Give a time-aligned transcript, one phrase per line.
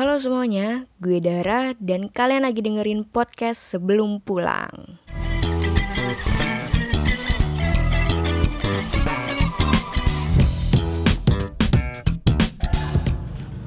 [0.00, 4.96] Halo semuanya, gue Dara dan kalian lagi dengerin podcast sebelum pulang.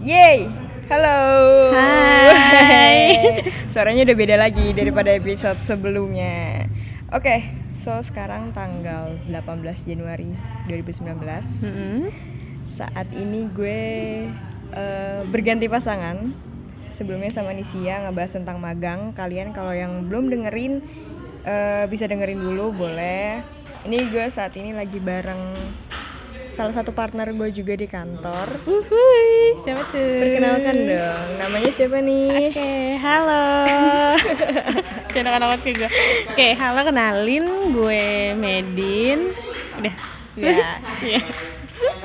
[0.01, 0.49] Yeay,
[0.89, 1.21] halo.
[1.77, 2.97] Hai.
[3.69, 6.65] Suaranya udah beda lagi daripada episode sebelumnya.
[7.13, 7.45] Oke,
[7.77, 10.33] so sekarang tanggal 18 Januari
[10.65, 11.13] 2019.
[12.65, 13.85] Saat ini gue
[14.73, 16.33] eh, berganti pasangan.
[16.93, 19.17] Sebelumnya sama Nisia ngebahas tentang magang.
[19.17, 20.81] Kalian kalau yang belum dengerin
[21.45, 23.41] eh, bisa dengerin dulu boleh.
[23.83, 25.53] Ini gue saat ini lagi bareng
[26.53, 28.61] salah satu partner gue juga di kantor.
[28.69, 30.21] Uhuy, siapa tuh?
[30.21, 32.53] Perkenalkan dong, namanya siapa nih?
[32.53, 33.45] Oke, halo.
[35.11, 35.89] Kayak anak-anak ke gue.
[36.29, 38.05] Oke, halo kenalin gue
[38.37, 39.33] Medin.
[39.81, 39.95] Udah.
[40.37, 40.53] Ya.
[41.03, 41.19] Iya.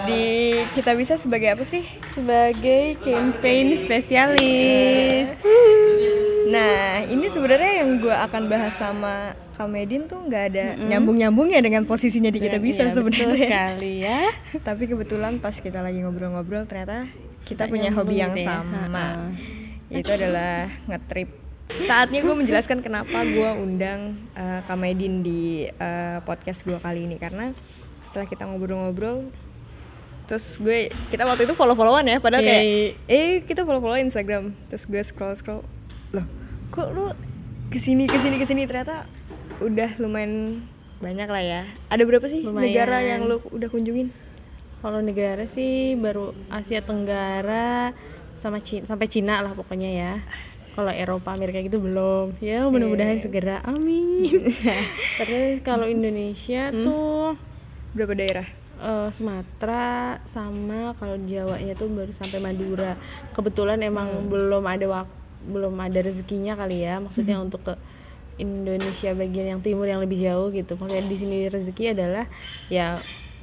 [0.05, 0.27] Di
[0.73, 1.83] kita bisa sebagai apa sih?
[2.09, 5.35] Sebagai campaign spesialis.
[6.49, 12.31] Nah, ini sebenarnya yang gue akan bahas sama Kamedin tuh nggak ada nyambung-nyambungnya dengan posisinya
[12.31, 13.43] di kita bisa Iya, betul sebenarnya.
[13.43, 14.23] sekali ya.
[14.69, 17.11] Tapi kebetulan pas kita lagi ngobrol-ngobrol ternyata
[17.43, 18.63] kita Nggak punya hobi yang ya.
[18.63, 19.35] sama.
[19.91, 21.29] Itu adalah ngetrip.
[21.85, 27.53] Saatnya gue menjelaskan kenapa gue undang eh, Kamedin di eh, podcast gue kali ini karena
[28.01, 29.29] setelah kita ngobrol-ngobrol
[30.29, 32.65] terus gue kita waktu itu follow-followan ya padahal kayak
[33.09, 35.65] eh kita follow-followan Instagram terus gue scroll-scroll
[36.13, 36.27] loh
[36.69, 37.17] kok lu
[37.73, 39.09] ke sini ke sini ke sini ternyata
[39.65, 40.63] udah lumayan
[41.01, 42.69] banyak lah ya ada berapa sih Lumayan.
[42.69, 44.13] negara yang lu udah kunjungin
[44.79, 47.91] Kalau negara sih baru Asia Tenggara
[48.39, 50.13] sama Cina, sampai Cina lah pokoknya ya.
[50.79, 52.39] Kalau Eropa, Amerika gitu belum.
[52.39, 53.59] Ya mudah-mudahan segera.
[53.67, 54.55] Amin.
[55.19, 57.35] Terus kalau Indonesia tuh
[57.91, 58.47] berapa daerah
[58.83, 62.95] eh, Sumatera sama kalau Jawanya tuh baru sampai Madura.
[63.35, 66.99] Kebetulan emang belum ada waktu belum ada rezekinya kali ya.
[66.99, 67.75] Maksudnya untuk ke
[68.39, 70.75] Indonesia bagian yang timur yang lebih jauh gitu.
[70.79, 72.27] Maksudnya di sini rezeki adalah
[72.71, 72.99] ya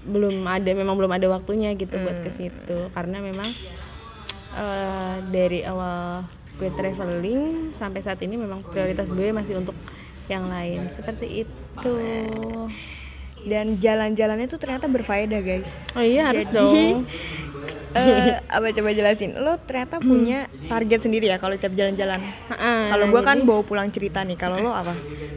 [0.05, 3.49] belum ada memang belum ada waktunya gitu buat ke situ karena memang
[4.53, 9.75] eh, dari awal gue traveling sampai saat ini memang prioritas gue masih untuk
[10.31, 11.97] yang lain seperti itu.
[13.45, 15.85] Dan jalan-jalannya tuh ternyata berfaedah guys.
[15.93, 17.05] Oh iya harus Jadi, dong.
[17.97, 19.37] eh, apa coba jelasin.
[19.37, 22.19] Lo ternyata punya target sendiri ya kalau tiap jalan-jalan?
[22.51, 24.93] Ha-ha, kalau gue kan bawa pulang cerita nih kalau lo apa?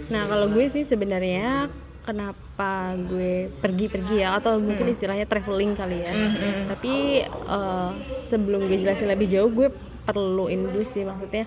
[0.09, 1.69] Nah kalau gue sih sebenarnya
[2.03, 6.13] kenapa gue pergi-pergi ya atau mungkin istilahnya traveling kali ya.
[6.67, 9.69] Tapi eh, sebelum gue jelasin lebih jauh gue
[10.09, 11.45] perlu dulu sih maksudnya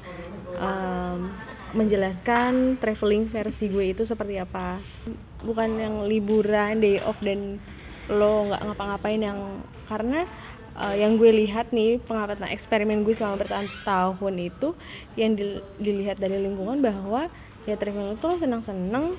[0.61, 1.33] em,
[1.73, 4.77] menjelaskan traveling versi gue itu seperti apa.
[5.41, 7.57] Bukan yang liburan day off dan
[8.07, 9.39] lo nggak ngapa-ngapain yang
[9.85, 10.25] karena
[10.73, 14.67] eh, yang gue lihat nih pengamatan eksperimen gue selama bertahun-tahun itu
[15.15, 17.27] yang dil- dilihat dari lingkungan bahwa
[17.63, 19.15] ya traveling itu lo senang-senang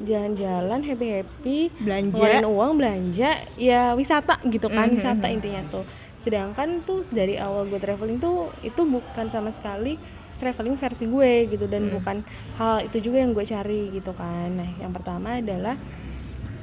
[0.00, 2.42] jalan-jalan happy-happy Belanja.
[2.42, 4.96] uang belanja ya wisata gitu kan Mhm.
[4.96, 5.84] wisata intinya tuh
[6.16, 9.98] sedangkan tuh dari awal gue traveling tuh itu bukan sama sekali
[10.42, 12.26] traveling versi gue gitu dan bukan
[12.58, 14.50] hal itu juga yang gue cari gitu kan.
[14.50, 15.78] Nah yang pertama adalah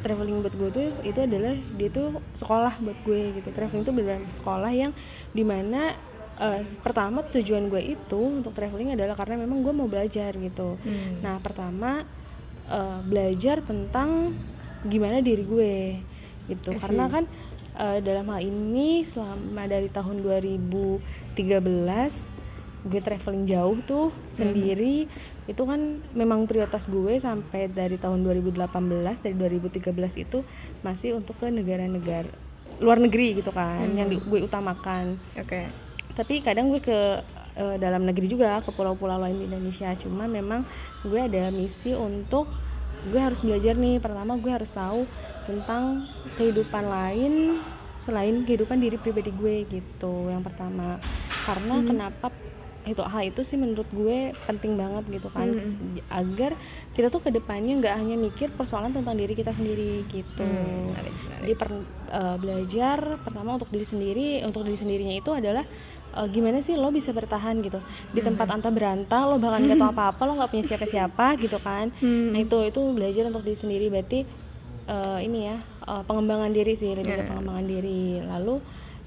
[0.03, 3.56] traveling buat gue tuh itu adalah dia tuh sekolah buat gue gitu.
[3.56, 4.91] Traveling tuh benar sekolah yang
[5.31, 5.95] di mana
[6.44, 10.75] eh, pertama tujuan gue itu untuk traveling adalah karena memang gue mau belajar gitu.
[11.23, 12.03] Nah pertama
[12.67, 14.35] eh, belajar tentang
[14.84, 15.75] gimana diri gue
[16.51, 16.75] gitu.
[16.75, 17.23] Karena kan
[17.79, 22.38] eh, dalam hal ini selama dari tahun 2013
[22.88, 25.12] gue traveling jauh tuh sendiri
[25.51, 28.63] itu kan memang prioritas gue sampai dari tahun 2018
[29.19, 29.91] dari 2013
[30.23, 30.47] itu
[30.79, 32.31] masih untuk ke negara-negara
[32.79, 35.19] luar negeri gitu kan yang di- gue utamakan.
[35.35, 35.67] Oke.
[36.16, 37.00] Tapi kadang gue ke
[37.59, 40.63] eh, dalam negeri juga ke pulau-pulau lain di Indonesia cuma memang
[41.03, 42.47] gue ada misi untuk
[43.11, 44.00] gue harus belajar nih.
[44.00, 45.03] Pertama gue harus tahu
[45.44, 46.07] tentang
[46.40, 47.59] kehidupan lain
[48.00, 51.03] selain kehidupan diri pribadi gue gitu yang pertama.
[51.44, 52.31] Karena kenapa
[52.89, 55.46] itu hal itu sih menurut gue penting banget gitu kan.
[56.09, 56.52] Agar
[56.91, 60.41] kita tuh ke depannya nggak hanya mikir persoalan tentang diri kita sendiri gitu.
[60.41, 61.40] Menarik, menarik.
[61.40, 65.64] jadi per- eh, belajar pertama untuk diri sendiri untuk diri sendirinya itu adalah
[66.09, 67.78] eh, gimana sih lo bisa bertahan gitu.
[68.09, 71.93] Di tempat anta berantah lo bahkan nggak tahu apa-apa lo nggak punya siapa-siapa gitu kan.
[72.34, 73.85] Nah itu itu belajar untuk diri sendiri.
[73.87, 74.19] Berarti
[74.85, 78.03] eh, ini ya eh, pengembangan diri sih lebih ke pengembangan diri.
[78.19, 78.55] Lalu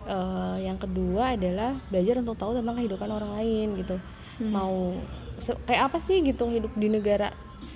[0.04, 3.96] eh, yang kedua adalah belajar untuk tahu tentang kehidupan orang lain gitu.
[4.42, 4.98] Mau
[5.38, 7.30] se- kayak apa sih gitu hidup di negara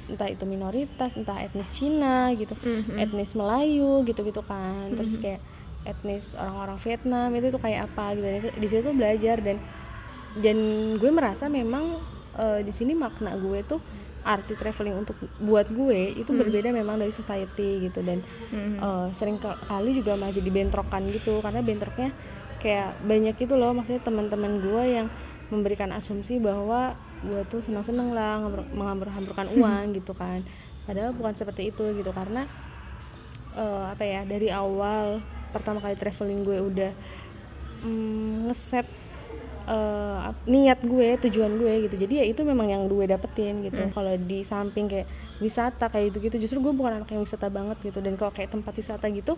[0.07, 2.55] entah itu minoritas entah etnis Cina gitu.
[2.99, 4.91] Etnis Melayu gitu gitu kan.
[4.95, 5.41] Terus kayak
[5.87, 8.27] etnis orang-orang Vietnam itu tuh kayak apa gitu.
[8.27, 9.37] Dan itu di situ belajar.
[9.43, 9.59] Dan
[10.37, 10.59] dan
[11.01, 11.99] gue merasa memang
[12.37, 13.81] uh, di sini makna gue tuh
[14.27, 16.41] arti traveling untuk buat gue itu hmm.
[16.43, 18.03] berbeda memang dari society gitu.
[18.03, 18.77] Dan hmm.
[18.83, 21.39] uh, sering kali juga malah jadi bentrokan gitu.
[21.39, 22.11] Karena bentroknya
[22.59, 23.71] kayak banyak itu loh.
[23.71, 25.07] Maksudnya teman-teman gue yang
[25.47, 28.43] memberikan asumsi bahwa gue tuh senang-senang lah
[28.75, 30.43] menghambur-hamburkan uang gitu kan.
[30.85, 32.11] Padahal bukan seperti itu gitu.
[32.11, 32.51] Karena
[33.55, 35.23] uh, apa ya dari awal
[35.55, 36.93] pertama kali traveling gue udah
[37.87, 39.06] mm, ngeset
[39.67, 43.91] uh, niat gue tujuan gue gitu jadi ya itu memang yang gue dapetin gitu mm.
[43.93, 45.07] kalau di samping kayak
[45.43, 48.51] wisata kayak gitu gitu justru gue bukan anak yang wisata banget gitu dan kalau kayak
[48.55, 49.35] tempat wisata gitu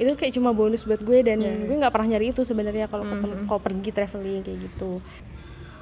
[0.00, 1.54] itu kayak cuma bonus buat gue dan yeah.
[1.62, 3.44] gue nggak pernah nyari itu sebenarnya kalau mm -hmm.
[3.46, 4.98] kalau pergi traveling kayak gitu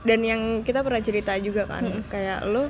[0.05, 2.03] dan yang kita pernah cerita juga kan mm -hmm.
[2.13, 2.69] kayak lo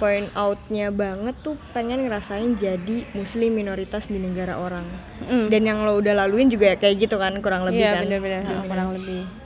[0.00, 4.82] point outnya banget tuh pengen ngerasain jadi muslim minoritas di negara orang
[5.22, 5.46] mm.
[5.46, 8.90] dan yang lo udah laluin juga kayak gitu kan kurang lebih yeah, kan bener-bener kurang
[8.98, 9.41] lebih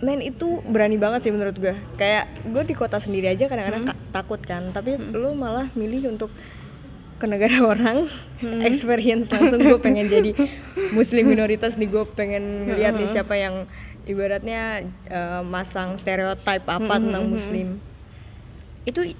[0.00, 4.12] men itu berani banget sih menurut gue kayak gue di kota sendiri aja kadang-kadang hmm.
[4.16, 5.12] takut kan tapi hmm.
[5.12, 6.32] lu malah milih untuk
[7.20, 8.08] ke negara orang
[8.40, 8.64] hmm.
[8.64, 10.32] experience langsung gue pengen jadi
[10.96, 13.14] muslim minoritas nih gue pengen lihat nih hmm.
[13.14, 13.68] siapa yang
[14.08, 17.02] ibaratnya uh, masang stereotip apa hmm.
[17.04, 17.68] tentang hmm, muslim
[18.88, 19.12] itu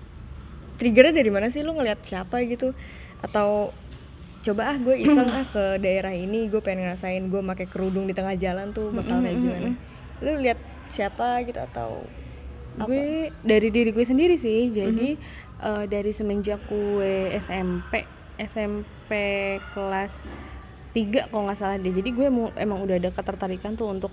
[0.81, 2.73] triggernya dari mana sih lu ngeliat siapa gitu
[3.21, 3.77] atau
[4.41, 8.17] coba ah gue iseng ah ke daerah ini gue pengen ngerasain gue pakai kerudung di
[8.17, 9.90] tengah jalan tuh bakal kayak gimana
[10.21, 12.05] lu lihat siapa gitu atau
[12.87, 15.63] gue dari diri gue sendiri sih jadi mm-hmm.
[15.65, 18.07] uh, dari semenjak gue SMP
[18.41, 19.11] SMP
[19.75, 20.31] kelas
[20.95, 22.27] 3 kalau nggak salah deh jadi gue
[22.57, 24.13] emang udah ada ketertarikan tuh untuk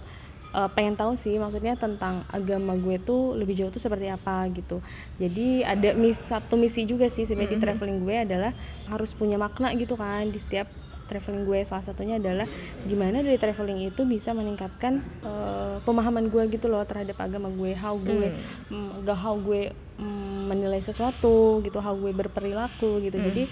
[0.54, 4.82] uh, pengen tahu sih maksudnya tentang agama gue tuh lebih jauh tuh seperti apa gitu
[5.22, 7.62] jadi ada mis satu misi juga sih sebenarnya mm-hmm.
[7.62, 8.52] di traveling gue adalah
[8.90, 10.68] harus punya makna gitu kan di setiap
[11.08, 12.46] traveling gue salah satunya adalah
[12.84, 17.96] gimana dari traveling itu bisa meningkatkan uh, pemahaman gue gitu loh terhadap agama gue how
[17.96, 18.36] gue
[18.70, 19.08] mm.
[19.08, 23.26] gak how gue mm, menilai sesuatu gitu how gue berperilaku gitu mm.
[23.32, 23.44] jadi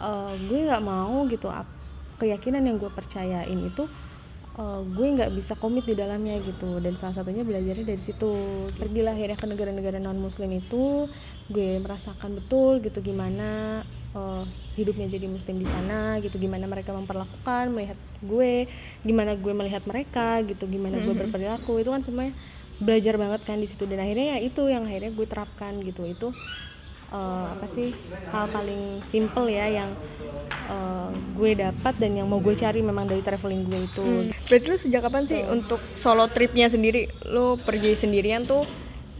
[0.00, 1.52] uh, gue nggak mau gitu
[2.18, 3.84] keyakinan yang gue percayain itu
[4.58, 8.32] uh, gue nggak bisa komit di dalamnya gitu dan salah satunya belajarnya dari situ
[8.78, 11.10] pergilah akhirnya ke negara-negara non muslim itu
[11.50, 13.82] gue merasakan betul gitu gimana
[14.14, 14.42] uh,
[14.78, 18.70] hidupnya jadi muslim di sana gitu gimana mereka memperlakukan melihat gue
[19.04, 21.20] gimana gue melihat mereka gitu gimana gue mm-hmm.
[21.28, 22.34] berperilaku itu kan semuanya
[22.82, 26.34] belajar banget kan di situ dan akhirnya ya itu yang akhirnya gue terapkan gitu itu
[27.14, 27.94] uh, apa sih
[28.34, 29.90] hal paling simple ya yang
[30.66, 34.02] uh, gue dapat dan yang mau gue cari memang dari traveling gue itu.
[34.02, 34.28] Hmm.
[34.50, 35.54] Berarti lu sejak kapan sih uh.
[35.54, 37.06] untuk solo tripnya sendiri?
[37.30, 38.66] Lu pergi sendirian tuh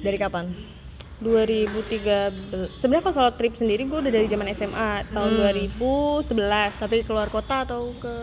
[0.03, 0.74] dari kapan?
[1.23, 5.79] 2013 sebenarnya kalau solo trip sendiri gue udah dari zaman SMA tahun hmm.
[5.79, 8.15] 2011 tapi keluar kota atau ke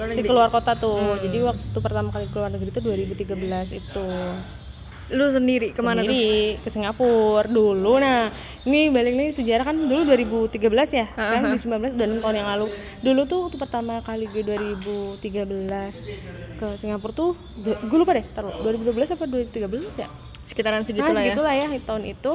[0.00, 0.24] luar negeri?
[0.24, 1.20] si keluar kota tuh hmm.
[1.20, 4.08] jadi waktu pertama kali keluar negeri itu 2013 itu
[5.10, 6.64] lu sendiri ke mana sendiri, tuh?
[6.64, 8.30] ke Singapura dulu nah
[8.62, 10.62] ini balik nih sejarah kan dulu 2013
[10.94, 11.82] ya sekarang uh -huh.
[11.92, 12.66] 2019 udah 6 tahun yang lalu
[13.02, 15.18] dulu tuh waktu pertama kali gue 2013
[16.56, 17.34] ke Singapura tuh
[17.66, 20.08] gue lupa deh taruh 2012 apa 2013 ya
[20.50, 22.32] sekitaran segitu nah, lah ya ya tahun itu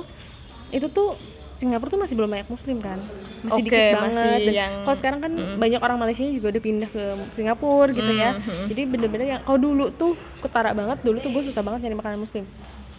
[0.71, 1.19] itu tuh
[1.55, 2.99] Singapura tuh masih belum banyak muslim kan
[3.47, 4.73] masih okay, dikit banget dan yang...
[4.83, 5.55] kalau sekarang kan mm.
[5.55, 8.65] banyak orang Malaysia juga udah pindah ke Singapura gitu mm, ya mm.
[8.75, 12.19] jadi bener-bener yang kalau dulu tuh ketara banget dulu tuh gue susah banget nyari makanan
[12.19, 12.43] muslim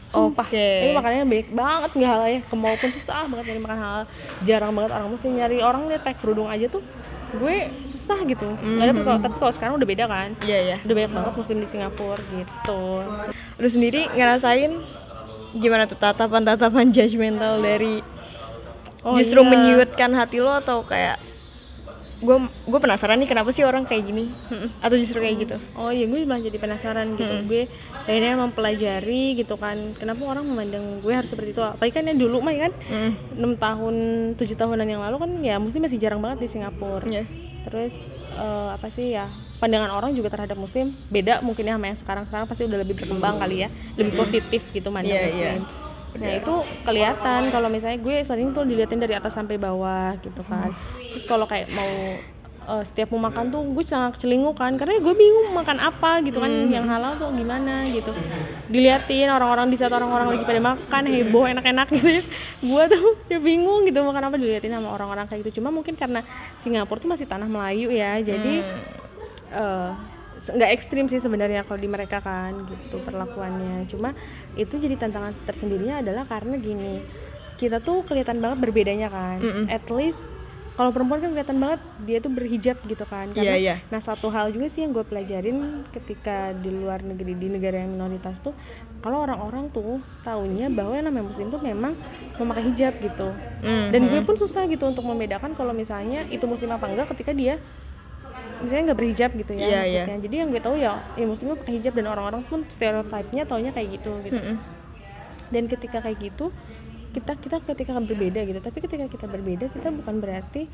[0.06, 0.86] Sumpah, okay.
[0.86, 4.04] ini makanannya banyak banget nggak halal ya, kemau pun susah banget nyari makan halal.
[4.46, 6.78] Jarang banget orang muslim nyari orang lihat pakai kerudung aja tuh
[7.36, 8.78] gue susah gitu mm -hmm.
[8.80, 10.78] tapi tapi kalau sekarang udah beda kan iya yeah, iya yeah.
[10.86, 12.82] udah banyak banget muslim di Singapura gitu
[13.58, 14.72] lu sendiri ngerasain
[15.58, 18.00] gimana tuh tatapan-tatapan judgmental dari
[19.06, 19.50] oh, justru iya.
[19.50, 21.18] menyuitkan hati lo atau kayak
[22.16, 24.32] gue gue penasaran nih kenapa sih orang kayak gini
[24.84, 27.44] atau justru kayak gitu oh iya gue malah jadi penasaran gitu hmm.
[27.44, 27.68] gue
[28.08, 32.40] akhirnya mempelajari gitu kan kenapa orang memandang gue harus seperti itu apalagi kan ya dulu
[32.40, 32.72] mah kan
[33.36, 33.60] enam hmm.
[33.60, 33.94] tahun
[34.40, 37.28] tujuh tahunan yang lalu kan ya mesti masih jarang banget di Singapura yeah.
[37.68, 41.98] terus uh, apa sih ya pandangan orang juga terhadap muslim beda mungkin ya sama yang
[41.98, 42.24] sekarang.
[42.28, 45.60] Sekarang pasti udah lebih berkembang kali ya lebih positif gitu mandang yeah, muslim.
[45.64, 45.84] yeah.
[46.16, 50.72] Nah itu kelihatan kalau misalnya gue sering tuh diliatin dari atas sampai bawah gitu kan.
[51.12, 51.92] Terus kalau kayak mau
[52.66, 56.42] uh, setiap mau makan tuh gue sangat celingu kan karena gue bingung makan apa gitu
[56.42, 56.72] kan hmm.
[56.72, 58.12] yang halal tuh gimana gitu.
[58.72, 62.22] Diliatin orang-orang di saat orang-orang lagi pada makan heboh enak-enak gitu ya.
[62.64, 65.60] Gue tuh ya bingung gitu makan apa diliatin sama orang-orang kayak gitu.
[65.60, 66.24] Cuma mungkin karena
[66.56, 69.05] Singapura tuh masih tanah Melayu ya jadi hmm
[69.56, 69.96] uh,
[70.36, 73.88] nggak ekstrim sih sebenarnya kalau di mereka kan gitu perlakuannya.
[73.88, 74.12] Cuma
[74.54, 77.00] itu jadi tantangan tersendirinya adalah karena gini
[77.56, 79.40] kita tuh kelihatan banget berbedanya kan.
[79.40, 79.64] Mm -mm.
[79.72, 80.20] at least
[80.76, 83.32] kalau perempuan kan kelihatan banget dia tuh berhijab gitu kan.
[83.32, 83.74] Karena Iya, iya.
[83.88, 87.96] nah satu hal juga sih yang gue pelajarin ketika di luar negeri di negara yang
[87.96, 88.52] minoritas tuh
[89.00, 91.96] kalau orang-orang tuh taunya bahwa yang namanya muslim tuh memang
[92.36, 93.32] memakai hijab gitu.
[93.64, 97.32] Hmm, dan gue pun susah gitu untuk membedakan kalau misalnya itu muslim apa enggak ketika
[97.32, 97.56] dia
[98.58, 99.80] misalnya nggak berhijab gitu ya Iya, iya.
[100.02, 103.70] maksudnya jadi yang gue tahu ya ya muslim pakai hijab dan orang-orang pun stereotipnya taunya
[103.70, 104.56] kayak gitu gitu Mm-mm.
[105.48, 106.50] dan ketika kayak gitu
[107.12, 110.68] kita kita ketika berbeda gitu tapi ketika kita berbeda kita bukan berarti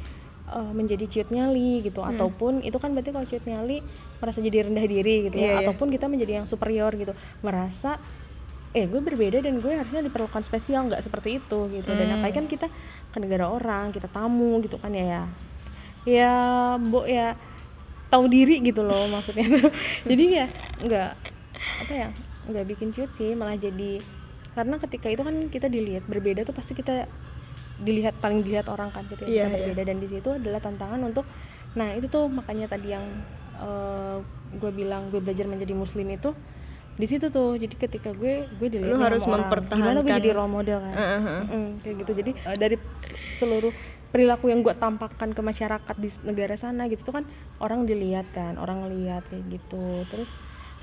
[0.48, 2.10] uh, menjadi ciut nyali gitu Hmm.
[2.12, 3.78] ataupun itu kan berarti kalau ciut nyali
[4.18, 5.58] merasa jadi rendah diri gitu Iya, ya iya.
[5.62, 8.02] ataupun kita menjadi yang superior gitu merasa
[8.72, 12.16] eh gue berbeda dan gue harusnya diperlukan spesial nggak seperti itu gitu dan Hmm.
[12.16, 12.66] apalagi kan kita
[13.08, 15.22] ke negara orang kita tamu gitu kan ya ya
[16.02, 16.32] ya
[16.76, 17.38] mbok ya
[18.12, 19.72] tahu diri gitu loh maksudnya tuh
[20.10, 20.46] jadi ya
[20.78, 21.10] nggak
[21.80, 22.08] apa ya
[22.44, 24.04] nggak bikin ciut sih malah jadi
[24.52, 27.08] karena ketika itu kan kita dilihat berbeda tuh pasti kita
[27.78, 29.64] dilihat paling dilihat orang kan gitu ya Iya, kita iya.
[29.64, 31.24] berbeda dan di situ adalah tantangan untuk
[31.72, 33.06] nah itu tuh makanya tadi yang
[34.52, 36.36] gue bilang gue belajar menjadi muslim itu
[36.92, 39.48] di situ tuh jadi ketika gue gue dilihat Lu harus orang.
[39.48, 39.64] gimana
[39.96, 41.40] gue mempertahankan- jadi role model kan Heeh.
[41.48, 42.76] Mm, kayak gitu jadi eh, dari
[43.32, 43.72] seluruh
[44.12, 47.24] perilaku yang gue tampakkan ke masyarakat di negara sana gitu tuh kan
[47.64, 50.04] orang dilihat kan orang lihat kayak gitu.
[50.12, 50.28] Terus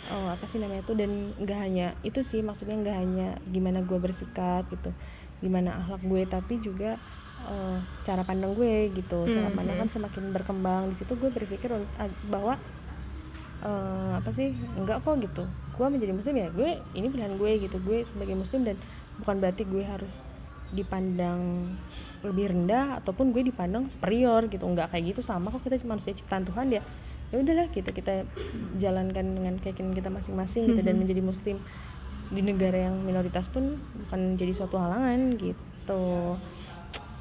[0.10, 0.98] eh, apa sih namanya itu?
[0.98, 4.92] Dan nggak hanya itu sih maksudnya nggak hanya gimana gue bersikap gitu
[5.40, 7.00] gimana akhlak gue tapi juga
[7.46, 9.30] eh, cara pandang gue gitu.
[9.30, 10.90] Cara pandang kan semakin berkembang.
[10.92, 12.58] Di situ gue berpikir ah, bahwa
[13.62, 15.46] eh, apa sih enggak kok gitu.
[15.78, 17.78] Gue menjadi muslim ya gue ini pilihan gue gitu.
[17.86, 18.76] Gue sebagai muslim dan
[19.22, 20.26] bukan berarti gue harus
[20.70, 21.74] dipandang
[22.22, 24.66] lebih rendah ataupun gue dipandang superior gitu.
[24.66, 26.84] Enggak kayak gitu sama kok kita manusia ciptaan Tuhan ya.
[27.30, 28.26] Ya udahlah gitu kita
[28.82, 31.62] jalankan dengan keyakinan kita masing-masing gitu dan menjadi muslim
[32.30, 36.06] di negara yang minoritas pun bukan jadi suatu halangan gitu.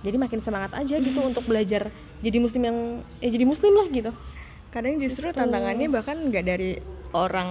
[0.04, 1.92] Jadi makin semangat aja gitu untuk belajar
[2.24, 2.78] jadi muslim yang
[3.20, 4.12] ya jadi muslim lah gitu.
[4.68, 6.76] Kadang justru tantangannya bahkan nggak dari
[7.16, 7.50] orang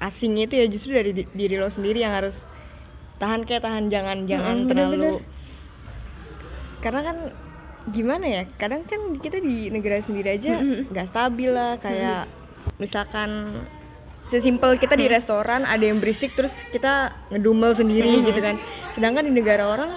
[0.00, 2.48] asing itu ya justru dari di- diri lo sendiri yang harus
[3.22, 5.22] tahan kayak tahan jangan jangan Mm-mm, terlalu bener-bener.
[6.82, 7.16] karena kan
[7.94, 12.26] gimana ya kadang kan kita di negara sendiri aja nggak stabil lah kayak
[12.78, 13.62] misalkan
[14.30, 18.56] sesimpel kita di restoran ada yang berisik terus kita ngedumel sendiri gitu kan.
[18.94, 19.90] Sedangkan di negara orang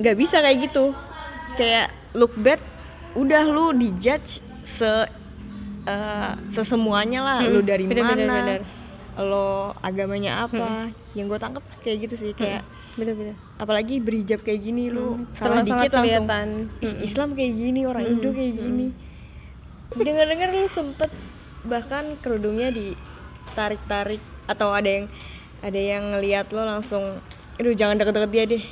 [0.00, 0.96] nggak bisa kayak gitu.
[1.54, 2.58] Kayak look bad
[3.12, 5.06] udah lu dijudge se
[5.84, 8.36] eh, sesemuanya lah lu dari bener, bener, mana.
[8.40, 8.60] bener.
[9.20, 12.64] Lo agamanya apa yang gue tangkap kayak gitu sih kayak
[12.98, 16.48] bener-bener apalagi berhijab kayak gini lu salah Sangat-sangat dikit langsung kelihatan.
[16.82, 18.86] "Ih, Islam kayak gini orang Indo kayak gini.
[19.94, 21.10] Dengar-dengar lu sempet
[21.62, 25.06] bahkan kerudungnya ditarik-tarik atau ada yang
[25.60, 27.20] ada yang ngelihat lo langsung
[27.60, 28.64] aduh jangan deket-deket dia deh.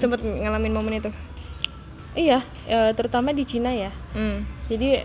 [0.00, 1.10] Sempet ngalamin momen itu?
[2.14, 3.90] Iya, eh, terutama di Cina ya.
[4.14, 4.70] hmm.
[4.70, 5.02] Jadi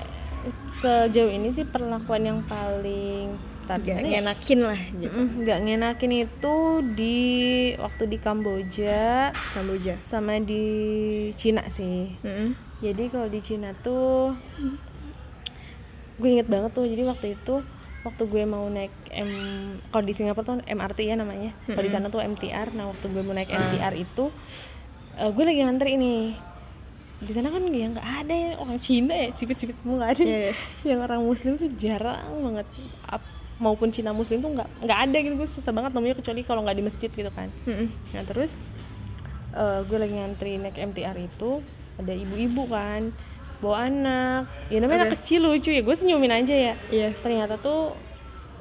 [0.70, 3.36] sejauh ini sih perlakuan yang paling
[3.70, 6.56] tadi gak ngenakin lah gitu nggak ngenakin itu
[6.98, 7.18] di
[7.78, 10.66] waktu di Kamboja Kamboja sama di
[11.38, 12.18] Cina sih.
[12.26, 12.58] Mm-mm.
[12.80, 14.34] Jadi kalau di Cina tuh
[16.20, 16.88] gue inget banget tuh.
[16.88, 17.62] Jadi waktu itu
[18.08, 19.30] waktu gue mau naik M
[19.92, 21.52] kalau di Singapura tuh MRT ya namanya.
[21.68, 22.72] Kalau di sana tuh MTR.
[22.72, 24.32] Nah, waktu gue mau naik MTR itu
[25.20, 26.24] eh, gue lagi ngantri nih.
[27.20, 30.24] Di sana kan ya nggak ada ya orang Cina ya, cipit-cipit semua nggak ada.
[30.24, 30.54] Iya, iya.
[30.88, 32.68] Yang orang Muslim tuh jarang banget.
[33.60, 35.36] Maupun Cina Muslim tuh nggak nggak ada gitu.
[35.36, 37.52] Gue susah banget nemunya kecuali kalau nggak di masjid gitu kan.
[37.68, 37.88] Mm-mm.
[38.16, 38.56] Nah terus
[39.54, 41.60] eh, gue lagi ngantri naik MTR itu
[42.00, 43.12] ada ibu-ibu kan
[43.60, 44.48] bawa anak.
[44.72, 46.74] Ya namanya anak kecil lucu ya gue senyumin aja ya.
[46.88, 47.12] Iya.
[47.20, 47.94] ternyata tuh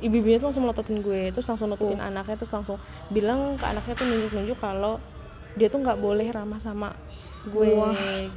[0.02, 2.78] ibu-ibunya tuh langsung melototin gue terus langsung nutupin anaknya terus langsung
[3.10, 5.02] bilang ke anaknya tuh nunjuk-nunjuk kalau
[5.58, 6.94] dia tuh nggak boleh ramah sama
[7.46, 7.70] gue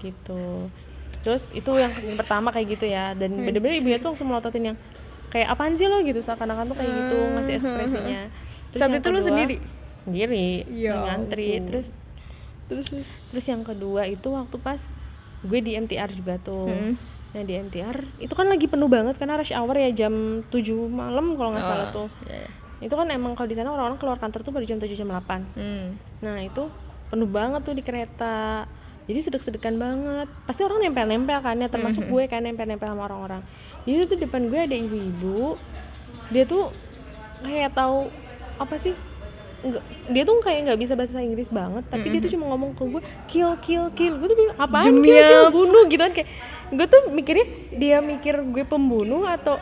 [0.02, 0.70] gitu.
[1.22, 3.14] Terus itu yang, yang pertama kayak gitu ya.
[3.14, 4.78] Dan bener-bener ibunya tuh langsung melototin yang
[5.32, 6.00] kayak apaan sih lo?
[6.00, 8.22] Gitu seakan-akan tuh kayak gitu ngasih ekspresinya.
[8.72, 9.58] Saat yang itu kedua- sendiri?
[10.02, 11.62] sendiri Ya ngantri.
[11.62, 11.88] terus
[12.66, 13.10] terus terus.
[13.30, 14.80] terus yang kedua itu waktu pas
[15.42, 16.68] gue di MTR juga tuh.
[16.68, 16.96] Hmm.
[17.32, 20.12] nah di MTR itu kan lagi penuh banget karena rush hour ya jam
[20.46, 20.52] 7
[20.86, 22.08] malam kalau nggak salah tuh.
[22.26, 22.50] Iya, iya.
[22.82, 25.56] itu kan emang kalau di sana orang-orang keluar kantor tuh baru jam 7 jam 8
[25.56, 25.96] Hmm.
[26.20, 26.68] nah itu
[27.08, 28.68] penuh banget tuh di kereta.
[29.02, 30.28] Jadi sedek-sedekan banget.
[30.46, 33.42] Pasti orang nempel-nempel kan ya termasuk gue kan nempel-nempel sama orang-orang
[33.84, 35.58] jadi tuh depan gue ada ibu-ibu.
[36.30, 36.70] Dia tuh
[37.42, 38.08] kayak tahu
[38.58, 38.94] apa sih?
[39.62, 42.84] Nggak dia tuh kayak nggak bisa bahasa Inggris banget tapi dia tuh cuma ngomong ke
[42.86, 44.14] gue kill kill kill.
[44.18, 45.46] Gue tuh bilang apaan kill kill?
[45.46, 46.30] apa?" bunuh gitu kan kayak
[46.72, 47.46] gue tuh mikirnya
[47.76, 49.60] dia mikir gue pembunuh atau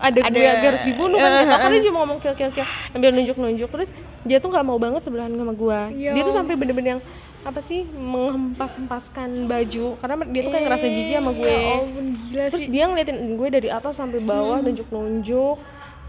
[0.00, 1.52] ada, Ada- gue harus dibunuh kan gitu.
[1.52, 3.90] Aku dia cuma ngomong kill kill kill ambil nunjuk nunjuk terus
[4.24, 5.80] dia tuh nggak mau banget sebelahan sama gue.
[6.00, 6.12] Yo.
[6.16, 7.02] dia tuh sampai bener-bener yang
[7.40, 9.96] apa sih menghempas hempaskan baju.
[9.96, 12.68] Karena dia tuh kayak ngerasa jijik sama gue Ya ampun, gila terus sih.
[12.68, 15.56] dia ngeliatin gue dari atas sampai bawah nunjuk nunjuk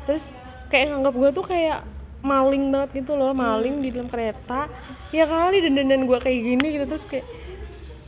[0.04, 1.80] terus kayak nganggap gue tuh kayak
[2.22, 4.68] maling banget gitu loh maling di dalam kereta.
[5.16, 7.24] Ya kali dan dan gue kayak gini gitu terus kayak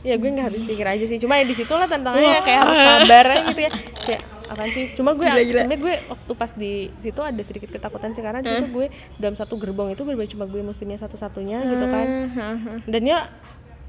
[0.04, 1.16] ya gue nggak habis pikir aja sih.
[1.16, 3.70] Cuma ya di situ lah tantangannya kayak harus sabar gitu ya.
[4.04, 4.92] Kayak apaan sih?
[4.92, 5.24] Cuma gue
[5.58, 9.32] sebenarnya gue waktu pas di situ ada sedikit ketakutan sih karena di situ gue dalam
[9.32, 12.06] satu gerbong itu berbeda cuma gue muslimnya satu-satunya gitu kan.
[12.84, 13.18] dan ya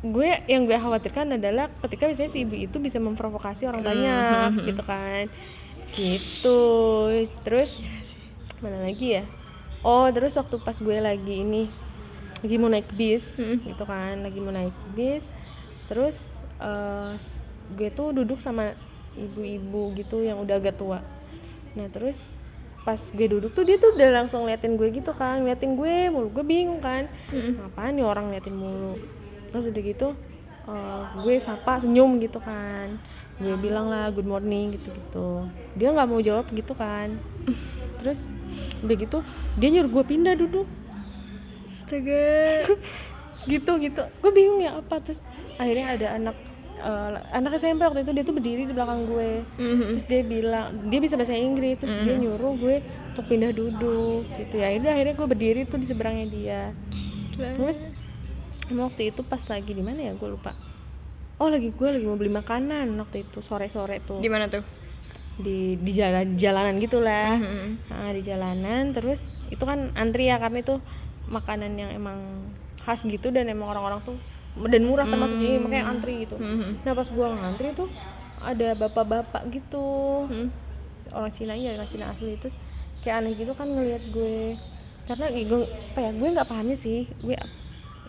[0.02, 4.84] gue yang gue khawatirkan adalah ketika misalnya si ibu itu bisa memprovokasi orang banyak gitu
[4.84, 5.26] kan.
[5.92, 6.62] Gitu.
[7.42, 7.82] Terus
[8.60, 9.24] mana lagi ya?
[9.82, 11.70] Oh terus waktu pas gue lagi ini
[12.38, 15.30] lagi mau naik bis gitu kan lagi mau naik bis
[15.86, 18.74] terus eh, s- gue tuh duduk sama
[19.16, 21.00] ibu-ibu gitu yang udah agak tua.
[21.76, 22.40] Nah terus
[22.86, 26.30] pas gue duduk tuh dia tuh udah langsung liatin gue gitu kan liatin gue mulu.
[26.32, 27.10] Gue bingung kan
[27.66, 29.00] apaan nih orang liatin mulu?
[29.50, 30.08] Terus udah gitu
[30.70, 33.00] eh, gue sapa senyum gitu kan.
[33.36, 35.30] Gue bilang lah good morning gitu gitu
[35.76, 37.16] dia nggak mau jawab gitu kan.
[38.00, 38.30] Terus
[38.86, 39.18] udah gitu
[39.58, 40.68] dia nyuruh gue pindah duduk.
[41.66, 42.70] Astaga.
[43.52, 45.02] gitu gitu gue bingung ya apa?
[45.02, 45.26] Terus
[45.58, 46.38] akhirnya ada anak
[46.80, 49.44] eh, anak SMP waktu itu dia tuh berdiri di belakang gue.
[49.96, 52.76] Terus dia bilang dia bisa bahasa Inggris terus dia nyuruh gue
[53.14, 54.76] untuk pindah duduk gitu ya.
[54.80, 56.62] Udah, akhirnya gue berdiri tuh di seberangnya dia.
[57.36, 57.84] Terus
[58.72, 60.14] waktu itu pas lagi di mana ya?
[60.16, 60.52] Gue lupa.
[61.36, 64.24] Oh lagi gue lagi mau beli makanan waktu itu sore sore tuh.
[64.24, 64.64] Di mana tuh?
[65.36, 67.36] di di jalan jalanan gitulah
[67.92, 68.96] nah, di jalanan.
[68.96, 70.80] Terus itu kan antri ya karena itu
[71.28, 72.48] makanan yang emang
[72.86, 74.18] khas gitu dan emang orang-orang tuh
[74.56, 76.40] dan murah termasuk jadi makanya antri gitu.
[76.84, 77.92] Nah pas gua ngantri tuh
[78.40, 79.88] ada bapak-bapak gitu.
[81.12, 82.40] Orang Cina ya orang Cina asli.
[82.40, 82.56] Terus
[83.04, 84.58] kayak aneh gitu kan ngelihat gue.
[85.06, 87.06] Karena gue apa ya gue nggak pahamnya sih.
[87.22, 87.38] Gue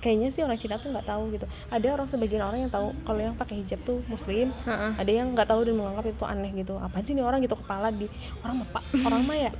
[0.00, 1.46] kayaknya sih orang Cina tuh nggak tahu gitu.
[1.68, 4.52] Ada orang sebagian orang yang tahu kalau yang pakai hijab tuh muslim.
[4.64, 4.92] Heeh.
[4.96, 6.74] ada yang nggak tahu dan menganggap itu aneh gitu.
[6.78, 8.06] Apaan sih nih orang gitu kepala di
[8.44, 9.50] orang mah pak orang mah ya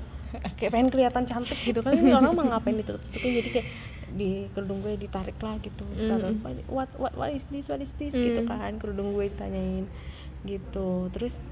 [0.59, 1.93] kayak pengen kelihatan cantik gitu kan.
[1.93, 3.67] Ini orang mah ngapain ditutup tutupin jadi kayak
[4.15, 6.37] di kerudung gue ditarik lah gitu ditaruh,
[6.71, 8.15] what what what is this what is this?
[8.15, 9.87] Gitu kan kerudung gue ditanyain
[10.47, 11.11] gitu.
[11.11, 11.43] Terus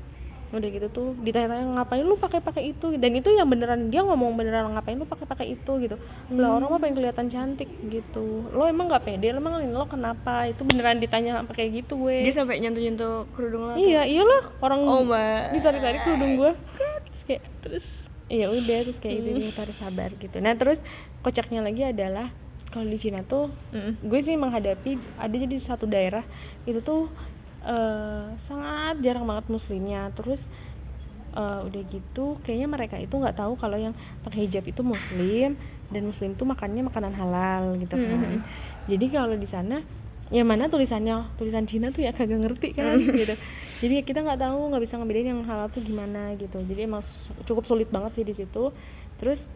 [0.55, 2.95] udah gitu tuh ditanya-tanya ngapain lu pakai pakai itu?
[2.95, 5.73] Dan itu yang beneran dia ngomong beneran ngapain lu pakai pakai itu?
[5.83, 5.99] Gitu.
[6.39, 8.47] Lah orang mah pengen kelihatan cantik gitu.
[8.55, 9.35] Lo emang nggak pede?
[9.35, 10.47] Lo emang lo kenapa?
[10.47, 12.23] Itu beneran ditanya pakai gitu gue.
[12.23, 13.75] Dia sampai nyentuh-nyentuh kerudung lo.
[13.75, 15.59] iya iyalah orang Oh, Mbak.
[15.59, 16.53] ditarik-tarik kerudung gue.
[17.11, 17.87] Terus kayak terus
[18.31, 20.37] iya udah terus kayak gitu dia harus sabar gitu.
[20.39, 20.87] Nah terus
[21.27, 22.31] kocaknya lagi adalah
[22.75, 23.55] kalau di Cina tuh
[24.03, 26.27] gue sih menghadapi ada jadi satu daerah
[26.67, 27.07] itu tuh
[27.63, 30.11] eh, sangat jarang banget muslimnya.
[30.19, 30.51] Terus
[31.39, 33.95] eh, udah gitu kayaknya mereka itu nggak tahu kalau yang
[34.27, 35.55] pakai hijab itu muslim
[35.95, 38.43] dan muslim tuh makannya makanan halal gitu kan.
[38.91, 39.87] Jadi kalau di sana
[40.33, 43.39] ya mana tulisannya tulisan Cina tuh ya kagak ngerti kan gitu.
[43.85, 46.59] Jadi kita nggak tahu nggak bisa ngebedain yang halal tuh gimana gitu.
[46.65, 47.05] Jadi emang
[47.45, 48.73] cukup sulit banget sih di situ.
[49.21, 49.47] Terus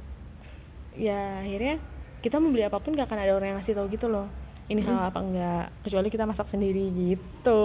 [0.98, 1.80] ya akhirnya
[2.18, 4.26] kita mau beli apa pun gak akan ada orang yang ngasih tahu gitu loh.
[4.68, 7.64] Ini halal apa enggak kecuali kita masak sendiri gitu.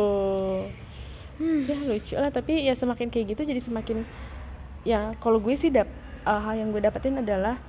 [1.42, 2.32] Ya lucu lah.
[2.32, 4.08] Tapi ya semakin kayak gitu jadi semakin
[4.88, 5.88] ya kalau gue sih dap
[6.24, 7.60] uh, hal yang gue dapetin adalah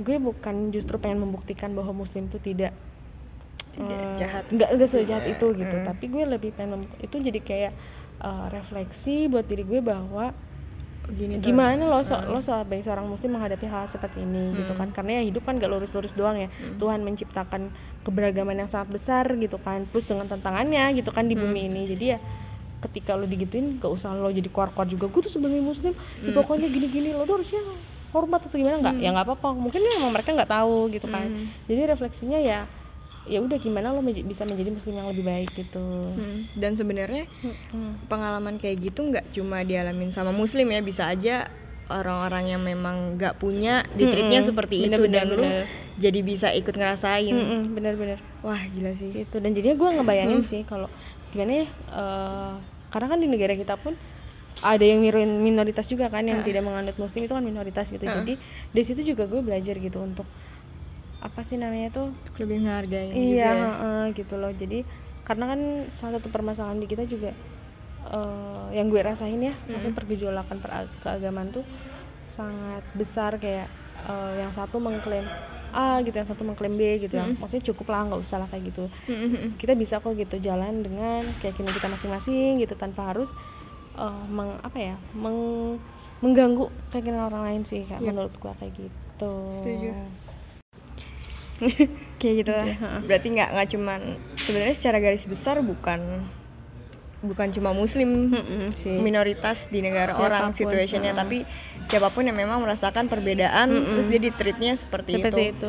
[0.00, 2.72] gue bukan justru pengen membuktikan bahwa muslim itu tidak
[3.70, 4.44] Tidak eh, jahat.
[4.50, 5.76] nggak nggak sejahat itu gitu.
[5.84, 7.72] Tapi gue lebih pengen itu jadi kayak
[8.24, 10.32] uh, refleksi buat diri gue bahwa
[11.10, 11.50] Gini tuh.
[11.50, 14.92] gimana lo so, lo sebagai seorang muslim menghadapi hal seperti ini gitu kan?
[14.94, 16.48] Karena ya hidup kan gak lurus-lurus doang ya.
[16.76, 17.72] Tuhan menciptakan
[18.06, 19.88] keberagaman yang sangat besar gitu kan?
[19.90, 21.88] Plus dengan tantangannya gitu kan di bumi ini.
[21.90, 22.18] Jadi ya
[22.80, 25.10] ketika lo digituin gak usah lo jadi kuar-kuar juga.
[25.10, 27.62] Gue tuh sebagai muslim ya pokoknya gini-gini lo tuh harusnya
[28.14, 28.78] hormat atau gimana?
[28.78, 28.96] Nggak.
[29.02, 29.48] Ya nggak apa-apa.
[29.54, 31.26] Mungkin emang mereka nggak tahu gitu kan?
[31.66, 32.70] Jadi refleksinya ya
[33.30, 35.78] ya udah gimana lo menj- bisa menjadi muslim yang lebih baik gitu.
[36.10, 37.30] Hmm, Dan sebenarnya
[37.70, 37.94] Hmm.
[38.04, 41.46] pengalaman kayak gitu nggak cuma dialamin sama muslim ya, bisa aja
[41.88, 45.64] orang-orang yang memang nggak punya ditreatnya seperti Bener, itu bener, dan lu bener.
[45.96, 47.34] jadi bisa ikut ngerasain.
[47.68, 49.10] Bener-bener Wah gila sih.
[49.12, 49.38] gitu.
[49.38, 50.86] Dan jadinya gue ngebayangin sih kalau
[51.30, 52.52] gimana ya eh,
[52.90, 53.94] karena kan di negara kita pun
[54.60, 54.98] ada yang
[55.40, 58.02] minoritas juga kan yang tidak menganut muslim itu kan minoritas gitu.
[58.02, 58.34] Jadi
[58.68, 60.26] dari situ juga gue belajar gitu untuk
[61.20, 62.08] apa sih namanya tuh?
[62.36, 63.64] Lebih ngehargain iya juga.
[63.76, 64.50] heeh, gitu loh.
[64.50, 64.82] Jadi
[65.20, 67.30] karena kan salah satu permasalahan di kita juga
[68.06, 71.62] eh, yang gue rasain ya maksudnya pergejolakan per- keagamaan tuh
[72.22, 73.68] sangat besar kayak
[74.02, 75.28] eh, yang satu mengklaim
[75.70, 78.74] A gitu yang satu mengklaim B gitu yang maksudnya cukup lah nggak usah lah kayak
[78.74, 78.84] gitu.
[79.54, 83.30] Kita bisa kok gitu jalan dengan keyakinan kita masing-masing gitu tanpa harus
[83.94, 85.78] eh, meng apa ya meng
[86.18, 88.08] mengganggu keinginan orang lain sih kayak Yep.
[88.08, 89.34] menurut gua kayak gitu.
[89.54, 89.90] Setuju.
[92.20, 92.66] kayak gitu lah.
[93.04, 94.00] Berarti nggak nggak cuman
[94.36, 96.24] sebenarnya secara garis besar bukan
[97.20, 98.96] bukan cuma muslim Mm-mm, sih.
[98.96, 101.20] minoritas di negara Siapa pun, orang situationnya heeh.
[101.20, 101.38] tapi
[101.84, 105.68] siapa pun yang memang merasakan perbedaan terus dia di treatnya seperti, seperti itu.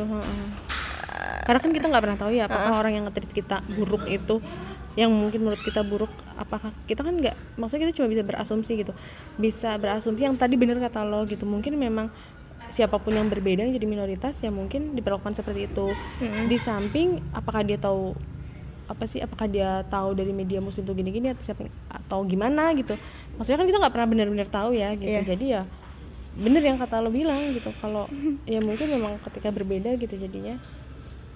[1.44, 4.40] karena kan kita nggak pernah tahu ya apakah orang yang nge-treat kita buruk itu
[4.96, 8.92] yang mungkin menurut kita buruk apakah kita kan nggak maksudnya kita cuma bisa berasumsi gitu.
[9.40, 11.48] Bisa berasumsi yang tadi bener kata lo gitu.
[11.48, 12.12] Mungkin memang
[12.72, 15.92] siapa pun yang berbeda yang jadi minoritas ya mungkin diperlakukan seperti itu.
[16.48, 18.16] Di samping apakah dia tahu
[18.88, 22.96] apa sih apakah dia tahu dari media muslim tuh gini-gini atau siapa atau gimana gitu.
[23.36, 25.12] Maksudnya kan kita nggak pernah benar-benar tahu ya gitu.
[25.12, 25.22] Iya.
[25.22, 25.62] jadi ya
[26.32, 27.68] bener yang kata lo bilang gitu.
[27.76, 28.08] Kalau
[28.48, 30.56] ya mungkin memang ketika berbeda gitu jadinya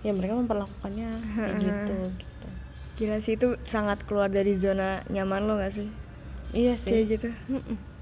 [0.00, 2.48] ya mereka memperlakukannya kayak gitu gitu.
[2.96, 5.88] Gila sih itu sangat keluar dari zona nyaman lo gak sih?
[6.56, 7.28] Iya kayak sih gitu.
[7.52, 7.95] Mm-mm.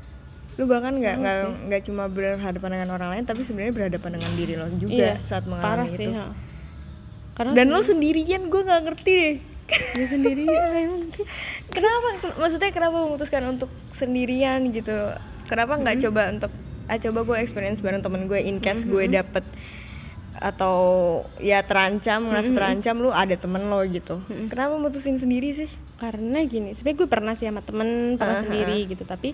[0.55, 1.53] Lu bahkan nggak nggak sih.
[1.67, 5.43] nggak cuma berhadapan dengan orang lain tapi sebenarnya berhadapan dengan diri lo juga iya saat
[5.45, 6.27] parah mengalami sih itu ha.
[7.35, 10.45] karena dan lo sendirian gue nggak ngerti deh dia sendiri
[11.75, 14.95] kenapa maksudnya kenapa memutuskan untuk sendirian gitu
[15.45, 16.07] kenapa nggak Mm-hmm.
[16.09, 16.53] coba untuk
[16.85, 19.17] ah coba gue experience bareng temen gue in case gue Mm-hmm.
[19.17, 19.45] dapet
[20.37, 20.77] atau
[21.38, 22.59] ya terancam ngerasa Mm-hmm.
[22.59, 27.33] terancam lu ada temen lo gitu kenapa mutusin sendiri sih karena gini sebenarnya gue pernah
[27.33, 28.45] sih sama temen pernah Uh-huh.
[28.45, 29.33] sendiri gitu tapi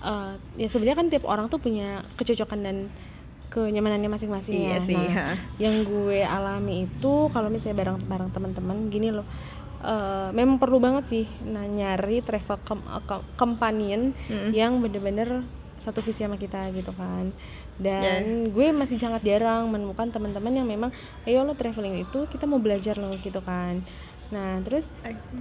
[0.00, 2.76] eh, ya sebenarnya kan tiap orang tuh punya kecocokan dan
[3.48, 4.80] kenyamanannya masing-masing Iya ya.
[4.80, 5.26] sih, Nah, ha.
[5.58, 9.26] yang gue alami itu kalau misalnya bareng bareng teman-teman gini loh
[9.80, 14.14] eh, memang perlu banget sih nah nyari travel com- eh, com- companion
[14.52, 15.42] yang bener-bener
[15.76, 17.32] satu visi sama kita gitu kan
[17.74, 20.92] dan gue masih sangat jarang menemukan teman-teman yang memang
[21.24, 23.80] ayo lo traveling itu kita mau belajar loh gitu kan
[24.30, 24.94] nah terus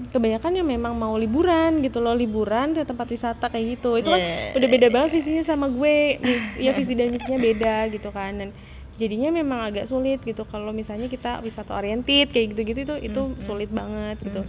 [0.10, 4.02] kebanyakan yang memang mau liburan gitu loh liburan ke tempat wisata kayak gitu.
[4.02, 4.58] Itu kan Yeah.
[4.58, 6.18] udah beda banget visinya sama gue.
[6.58, 8.34] Ya visi dan misinya beda gitu kan.
[8.42, 8.50] Dan
[8.98, 13.70] jadinya memang agak sulit gitu kalau misalnya kita wisata oriented kayak gitu-gitu itu itu sulit
[13.70, 14.42] banget gitu.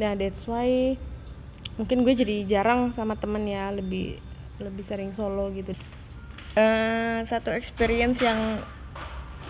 [0.00, 0.96] Nah that's why
[1.76, 4.16] mungkin gue jadi jarang sama temen ya lebih
[4.64, 5.76] lebih sering solo gitu.
[6.56, 8.38] Eh, satu experience yang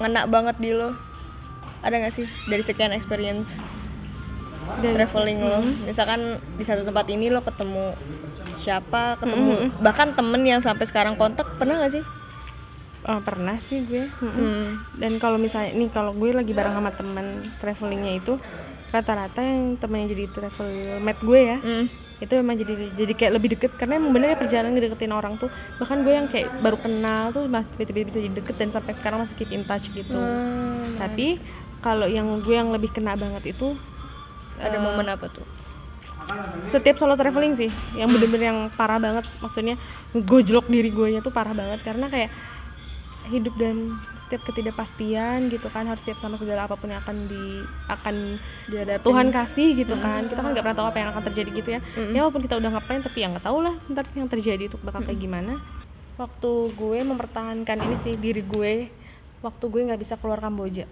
[0.03, 0.97] ngena banget di lo.
[1.85, 3.61] Ada gak sih dari sekian experience
[4.81, 7.95] Dari traveling lo misalkan di satu tempat ini lo ketemu
[8.61, 12.05] siapa ketemu bahkan temen yang sampai sekarang kontak pernah gak sih
[13.05, 14.09] Oh, pernah sih gue.
[14.09, 14.33] Mm-mm.
[14.33, 14.69] Hmm.
[14.97, 18.41] Dan kalau misalnya nih kalau gue lagi bareng sama teman travelingnya itu
[18.89, 20.69] rata-rata yang temen yang jadi travel
[21.05, 21.59] mate gue ya.
[21.61, 21.87] Hmm.
[22.17, 25.53] Itu memang jadi jadi kayak lebih deket karena emang bener ya perjalanan ngedeketin orang tuh
[25.77, 29.21] bahkan gue yang kayak baru kenal tuh masih tiba-tiba bisa jadi deket dan sampai sekarang
[29.21, 30.17] masih keep in touch gitu.
[30.17, 30.97] Hmm.
[30.97, 31.37] Tapi
[31.85, 33.77] kalau yang gue yang lebih kena banget itu
[34.61, 35.47] ada momen apa tuh?
[36.65, 39.29] Setiap solo traveling sih yang bener-bener yang parah banget.
[39.45, 39.77] Maksudnya
[40.15, 41.85] gojlok diri gue tuh parah banget.
[41.85, 42.31] Karena kayak
[43.25, 47.65] hidup dan setiap ketidakpastian gitu kan harus siap sama segala apa pun yang akan di
[47.89, 48.37] akan
[48.69, 49.05] Dihadapin.
[49.05, 50.29] Tuhan kasih gitu kan.
[50.29, 51.81] Kita kan nggak pernah tahu apa yang akan terjadi gitu ya.
[51.97, 55.05] Ya walaupun kita udah ngapain tapi ya nggak tahu lah ntar yang terjadi itu bakal
[55.05, 55.61] kayak gimana.
[56.21, 58.93] Waktu gue mempertahankan ini sih diri gue
[59.41, 60.85] waktu gue nggak bisa keluar Kamboja.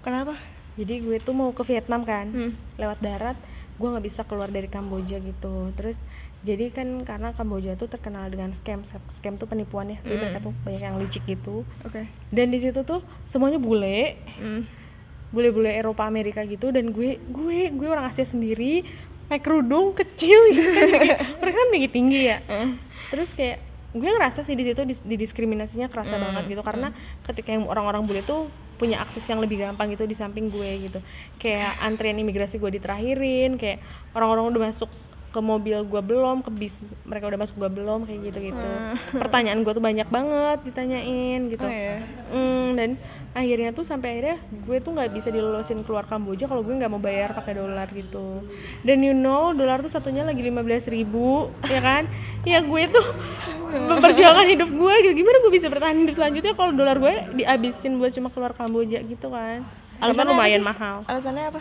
[0.00, 0.36] Kenapa
[0.76, 2.52] jadi gue tuh mau ke Vietnam kan Hmm.
[2.76, 3.36] lewat darat
[3.74, 5.68] gue nggak bisa keluar dari Kamboja gitu.
[5.74, 6.00] Terus
[6.40, 9.98] jadi kan karena Kamboja tuh terkenal dengan scam scam tuh penipuan ya.
[10.00, 11.60] Jadi mereka tuh banyak yang licik gitu.
[11.82, 12.08] Oke.
[12.26, 14.16] Dan di situ tuh semuanya bule.
[14.36, 14.64] Hmm.
[15.26, 16.70] bule-bule Eropa Amerika gitu.
[16.70, 18.86] Dan gue gue gue orang Asia sendiri
[19.26, 20.86] pakai kerudung kecil gitu kan.
[21.02, 22.38] Kayak- mereka kan tinggi tinggi ya.
[23.06, 23.58] Terus kayak
[23.92, 26.62] gue ngerasa sih di situ dis- didiskriminasinya kerasa banget gitu.
[26.62, 30.70] Karena ketika yang orang-orang bule tuh punya akses yang lebih gampang gitu di samping gue
[30.88, 31.00] gitu.
[31.40, 33.80] Kayak antrian imigrasi gue diterakhirin kayak
[34.12, 34.90] orang-orang udah masuk
[35.36, 38.68] ke mobil gue belum ke bis mereka udah masuk gue belum kayak gitu gitu
[39.20, 41.66] pertanyaan gue tuh banyak banget ditanyain gitu.
[41.68, 42.00] Oh, iya.
[42.32, 42.90] Mm, dan
[43.36, 46.96] akhirnya tuh sampai akhirnya gue tuh nggak bisa dilolosin keluar Kamboja kalau gue nggak mau
[46.96, 48.40] bayar pakai dolar gitu.
[48.80, 52.08] Dan you know dolar tuh satunya lagi 15.000 ribu ya kan?
[52.48, 53.04] Ya gue tuh
[53.92, 55.14] memperjuangkan hidup gue gitu.
[55.20, 59.28] Gimana gue bisa bertahan hidup selanjutnya kalau dolar gue dihabisin buat cuma keluar Kamboja gitu
[59.28, 59.60] kan?
[60.00, 61.04] Alasan lumayan mahal.
[61.04, 61.60] Alasannya apa?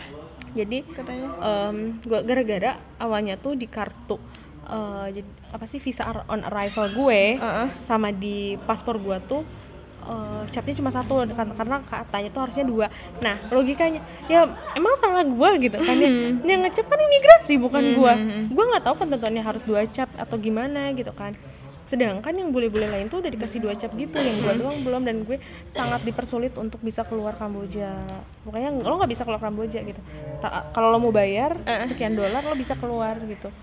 [0.55, 1.27] Jadi katanya.
[1.43, 4.15] em, gua gara-gara awalnya tuh di kartu
[4.63, 7.67] eh, jadi apa sih visa on arrival gue Heeh.
[7.83, 9.43] sama di paspor gua tuh
[10.05, 12.87] eh, capnya cuma satu kan- karena katanya tuh harusnya dua.
[13.19, 15.95] Nah logikanya ya emang salah gua gitu kan.
[15.95, 16.09] Ya
[16.45, 18.13] yang ngecap kan imigrasi bukan gua.
[18.47, 21.33] gua nggak tahu ketentuannya harus dua cap atau gimana gitu kan.
[21.85, 25.21] Sedangkan yang bule-bule lain tuh udah dikasih dua cap gitu yang gua doang belum dan
[25.21, 27.93] gue sangat dipersulit untuk bisa keluar Kamboja.
[28.41, 30.01] Pokoknya lo nggak bisa keluar Kamboja gitu.
[30.71, 33.53] Kalau lo mau bayar sekian dolar lo bisa keluar gitu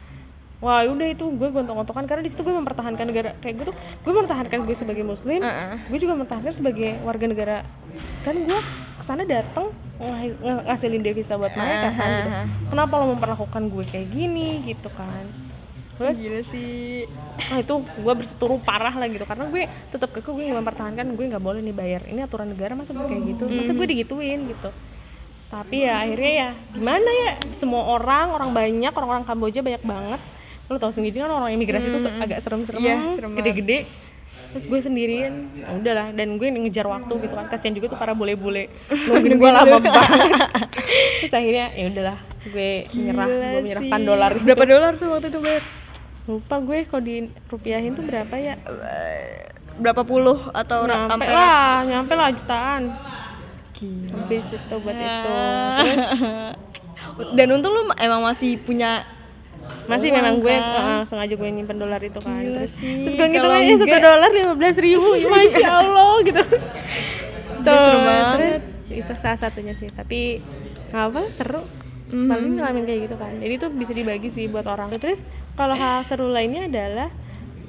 [0.63, 4.13] wah udah itu gue gontok-gontokan karena di situ gue mempertahankan negara kayak gue tuh gue
[4.15, 5.75] mempertahankan gue sebagai muslim Uh-uh.
[5.91, 7.57] gue juga mempertahankan sebagai warga negara.
[8.23, 8.61] Kan gue
[8.95, 12.31] ke sana datang ng- ng- ngasilin devisa buat mereka kan gitu.
[12.71, 15.27] Kenapa lo memperlakukan gue kayak gini gitu kan?
[15.93, 17.11] Terus gila sih.
[17.43, 19.27] Nah itu gue berseteru parah lah gitu.
[19.27, 22.07] Karena gue tetap keke gue mempertahankan gue nggak boleh nih bayar.
[22.07, 23.51] Ini aturan negara masa gue kayak gitu?
[23.51, 24.71] Masa gue digituin gitu.
[25.51, 27.31] Tapi ya akhirnya ya gimana ya?
[27.51, 30.23] Semua orang orang banyak orang-orang Kamboja banyak banget
[30.73, 33.45] lo tau sendiri kan orang imigrasi itu se- agak serem-serem Iya, serem banget.
[33.45, 33.79] gede-gede.
[34.53, 35.33] Terus gue sendirian.
[35.55, 37.47] Ya udahlah dan gue ngejar waktu gitu kan.
[37.47, 38.69] Kasihan juga tuh para bule-bule
[39.07, 40.33] nungguin gue lama banget.
[41.21, 45.63] Terus akhirnya ya udahlah gue menyerah gue menyerahkan dolar berapa dolar tuh waktu itu bayar
[46.23, 48.55] lupa gue kalau di rupiahin tuh berapa ya?
[49.75, 52.83] Berapa puluh atau nyampe sampai lah nyampe lah jutaan.
[53.83, 55.33] Habis itu buat itu.
[55.77, 56.07] Terus
[57.33, 59.03] dan untung lu emang masih punya
[59.91, 60.63] masih uang memang gue kan?
[60.79, 63.75] uh, sengaja gue nyimpen dolar itu kan Gila terus, sih, terus gue ngitung kalau aja
[63.79, 65.09] satu dolar lima belas ribu.
[65.33, 66.43] Masya allah gitu.
[67.63, 67.97] Tuh
[68.39, 70.39] terus itu salah satunya sih tapi
[70.93, 71.63] nggak apa seru.
[72.13, 72.29] Mhm.
[72.29, 73.33] paling ngalamin kayak gitu kan.
[73.41, 74.93] Jadi itu bisa dibagi sih buat orang.
[75.01, 75.25] Terus
[75.57, 77.09] kalau hal seru lainnya adalah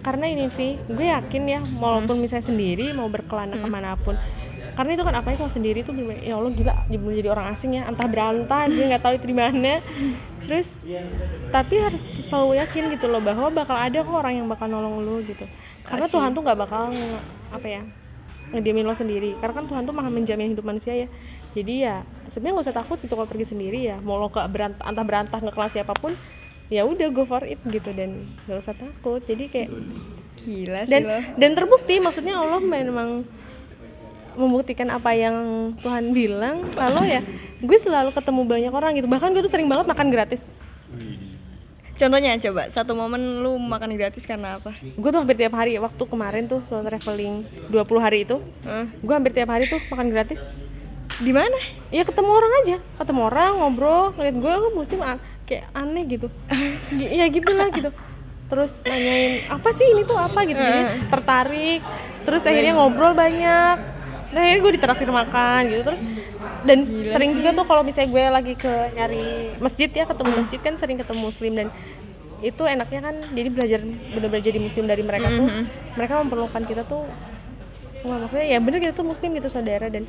[0.03, 4.19] karena ini sih gue yakin ya walaupun misalnya sendiri mau berkelana ke mana pun
[4.75, 7.87] karena itu kan apalagi kalau sendiri tuh ya Allah gila belum jadi orang asing ya
[7.87, 9.79] entah berantah gue nggak tahu itu di mana
[10.43, 10.75] terus
[11.49, 15.23] tapi harus selalu yakin gitu loh bahwa bakal ada kok orang yang bakal nolong lu
[15.23, 15.47] gitu.
[15.83, 16.91] Karena Tuhan tuh nggak bakal
[17.51, 17.81] apa ya
[18.53, 19.35] ngediamin lo sendiri.
[19.39, 21.07] Karena kan Tuhan tuh maha menjamin hidup manusia ya.
[21.53, 23.97] Jadi ya sebenarnya nggak usah takut gitu kalau pergi sendiri ya.
[23.99, 26.13] Mau lo ke berantah antah berantah nge kelas siapa pun
[26.71, 27.89] ya udah go for it gitu.
[27.91, 29.21] Dan nggak usah takut.
[29.23, 29.69] Jadi kayak
[30.43, 31.17] gila sih dan lo.
[31.39, 33.23] dan terbukti maksudnya Allah memang
[34.35, 35.35] membuktikan apa yang
[35.79, 37.21] Tuhan bilang kalau ya
[37.59, 39.07] gue selalu ketemu banyak orang gitu.
[39.07, 40.53] Bahkan gue tuh sering banget makan gratis.
[41.93, 44.73] Contohnya coba satu momen lu makan gratis karena apa?
[44.97, 48.89] Gue tuh hampir tiap hari waktu kemarin tuh solo traveling 20 hari itu Hah?
[48.89, 50.49] gue hampir tiap hari tuh makan gratis.
[51.21, 51.53] Di mana?
[51.93, 52.75] Ya ketemu orang aja.
[52.97, 54.69] Ketemu orang ngobrol ngeliat gue lu
[55.05, 56.27] an- kayak aneh gitu.
[56.97, 57.93] Gi- ya gitulah gitu.
[58.49, 60.39] Terus nanyain apa sih ini tuh apa?
[60.49, 60.57] gitu.
[60.57, 60.81] Jadi
[61.13, 61.81] tertarik.
[62.25, 63.77] Terus akhirnya ngobrol banyak
[64.33, 65.81] nah akhirnya gue ditraktir makan gitu.
[65.85, 66.01] Terus
[66.65, 70.73] dan sering juga tuh kalau misalnya gue lagi ke nyari masjid ya ketemu masjid kan
[70.75, 71.51] sering ketemu muslim.
[71.53, 71.67] Dan
[72.43, 75.47] itu enaknya kan jadi belajar benar-benar jadi muslim dari mereka tuh.
[75.95, 77.05] Mereka memperlukan kita tuh
[78.03, 79.87] Wah, maksudnya ya bener kita tuh muslim gitu saudara.
[79.87, 80.03] Dan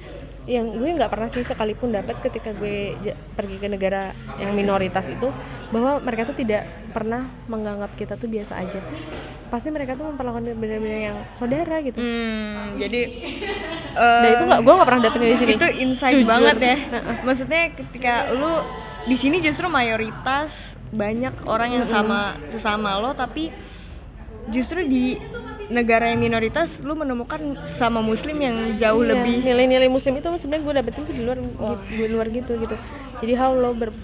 [0.50, 2.98] yang gue nggak pernah sih sekalipun dapat ketika gue
[3.38, 5.30] pergi ke negara yang minoritas itu
[5.70, 8.82] bahwa mereka tuh tidak pernah menganggap kita tuh biasa aja
[9.54, 12.02] pasti mereka tuh memperlakukan benar-benar yang saudara gitu.
[12.02, 13.06] Hmm, jadi
[13.94, 15.52] dan itu nggak gue nggak pernah dapetin di sini.
[15.54, 16.26] Itu insight Jujur.
[16.26, 16.76] banget ya.
[17.22, 18.50] Maksudnya ketika lu
[19.06, 23.54] di sini justru mayoritas banyak orang yang sama sesama lo tapi
[24.50, 25.22] justru di
[25.70, 30.64] negara yang minoritas lu menemukan sama muslim yang jauh Iya, lebih nilai-nilai muslim itu sebenarnya
[30.66, 32.76] gue dapetin tuh di luar gitu, di luar gitu gitu.
[33.22, 33.94] Jadi how lo ber,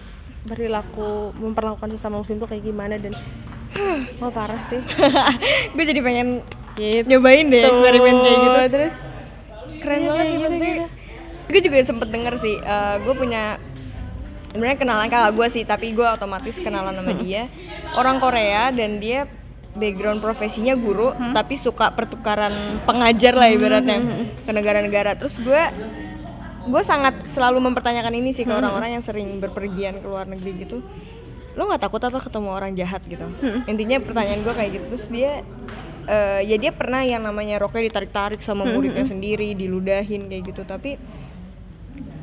[0.46, 3.12] berlaku memperlakukan sesama muslim tuh kayak gimana dan
[4.18, 4.80] wah parah sih.
[5.74, 6.28] Gue jadi pengen
[6.74, 7.06] gitu.
[7.06, 8.58] nyobain deh eksperimen kayak gitu.
[8.70, 8.94] Terus
[9.80, 10.74] keren Iya, banget sih gitu, maksudnya.
[10.74, 10.86] gitu.
[11.50, 12.56] gue juga sempet denger sih
[13.00, 13.58] gue punya
[14.48, 17.50] sebenarnya kenalan kakak gue sih tapi gue otomatis kenalan sama dia.
[17.92, 19.26] Orang Korea dan dia
[19.70, 23.98] background profesinya guru tapi suka pertukaran pengajar lah ibaratnya
[24.40, 25.14] ke negara-negara.
[25.14, 25.62] Terus gue
[26.60, 30.84] gue sangat selalu mempertanyakan ini sih ke orang-orang yang sering berpergian ke luar negeri gitu
[31.60, 33.28] lo nggak takut apa ketemu orang jahat gitu?
[33.68, 34.84] Intinya pertanyaan gue kayak gitu.
[34.96, 35.44] Terus dia
[36.08, 40.64] eh, ya dia pernah yang namanya roknya ditarik-tarik sama muridnya sendiri diludahin kayak gitu.
[40.64, 40.96] Tapi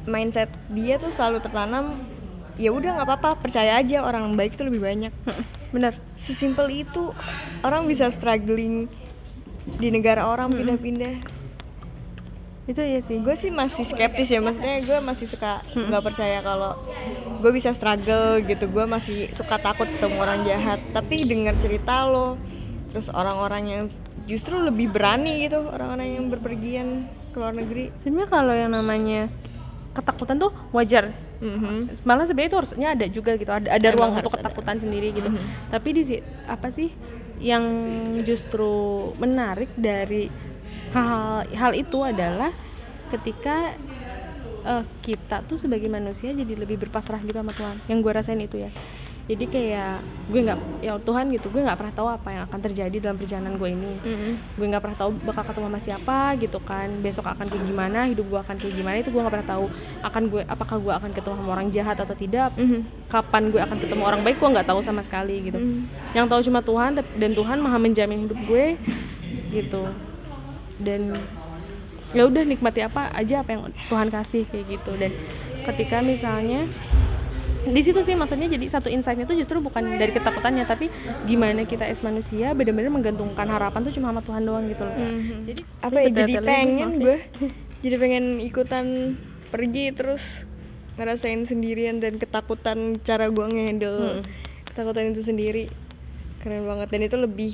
[0.10, 1.94] mindset dia tuh selalu tertanam
[2.58, 5.14] ya udah nggak apa-apa percaya aja orang baik itu lebih banyak.
[5.70, 5.94] Benar.
[6.18, 7.14] Sesimpel itu
[7.62, 8.90] orang bisa struggling
[9.78, 11.37] di negara orang pindah-pindah
[12.68, 13.24] itu ya sih.
[13.24, 16.76] Gue sih masih skeptis ya maksudnya gue masih suka nggak percaya kalau
[17.40, 18.68] gue bisa struggle gitu.
[18.68, 20.84] Gue masih suka takut ketemu orang jahat.
[20.92, 22.36] Tapi dengar cerita lo
[22.92, 23.84] terus orang-orang yang
[24.28, 27.96] justru lebih berani gitu orang-orang yang berpergian ke luar negeri.
[28.04, 29.32] Sebenarnya kalau yang namanya
[29.96, 31.16] ketakutan tuh wajar.
[31.38, 32.02] Mhm.
[32.02, 33.54] malah sebenarnya itu harusnya ada juga gitu.
[33.54, 34.50] Ada ada ruang untuk ada.
[34.50, 35.30] ketakutan sendiri gitu.
[35.70, 36.02] Tapi di
[36.50, 36.90] apa sih
[37.38, 37.64] yang
[38.26, 40.26] justru menarik dari
[40.94, 42.52] hal hal itu adalah
[43.08, 43.76] ketika
[44.68, 47.76] eh, kita tuh sebagai manusia jadi lebih berpasrah gitu sama Tuhan.
[47.88, 48.72] Yang gue rasain itu ya.
[49.28, 50.00] Jadi kayak
[50.32, 53.60] gue nggak ya Tuhan gitu gue nggak pernah tahu apa yang akan terjadi dalam perjalanan
[53.60, 53.94] gue ini.
[54.00, 54.34] Mm-hmm.
[54.56, 58.24] gue nggak pernah tahu bakal ketemu sama siapa gitu kan besok akan kayak gimana hidup
[58.24, 59.66] gue akan kayak gimana itu gue nggak pernah tahu
[60.00, 63.12] akan gue apakah gue akan ketemu sama orang jahat atau tidak Mm-hmm.
[63.12, 65.60] kapan gue akan ketemu orang baik gue nggak tahu sama sekali gitu.
[66.16, 68.80] Yang tahu cuma Tuhan dan Tuhan maha menjamin hidup gue
[69.52, 69.92] gitu
[70.78, 71.18] dan
[72.16, 73.62] ya udah nikmati apa aja apa yang
[73.92, 74.92] Tuhan kasih kayak gitu.
[74.96, 75.12] Dan
[75.68, 76.64] ketika misalnya
[77.68, 80.88] di situ sih maksudnya jadi satu insightnya tuh justru bukan dari ketakutannya tapi
[81.28, 84.96] gimana kita as manusia benar-benar menggantungkan harapan tuh cuma sama Tuhan doang gitu loh.
[85.52, 87.04] Jadi apa ya jadi pengen ya.
[87.04, 87.18] gue
[87.84, 88.86] jadi pengen ikutan
[89.52, 90.48] pergi terus
[90.96, 94.24] ngerasain sendirian dan ketakutan cara gue ngehandle
[94.72, 95.68] ketakutan itu sendiri.
[96.40, 96.88] Keren banget.
[96.88, 97.54] Dan itu lebih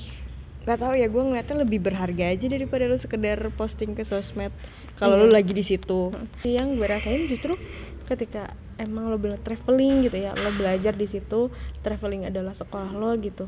[0.64, 4.52] nggak tahu ya gue ngeliatnya lebih berharga aja daripada lu sekedar posting ke sosmed
[4.96, 6.16] kalau lu lagi di situ.
[6.42, 7.60] Yang gue rasain justru
[8.04, 11.48] ketika emang lo bener traveling gitu ya lo belajar di situ
[11.80, 13.48] traveling adalah sekolah lo gitu